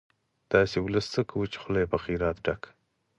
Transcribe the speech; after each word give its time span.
داسې 0.53 0.77
ولس 0.81 1.05
څه 1.13 1.21
کوو، 1.29 1.51
چې 1.51 1.57
خوله 1.61 1.79
يې 1.83 1.91
په 1.93 1.97
خيرات 2.03 2.37
ډکه 2.45 2.69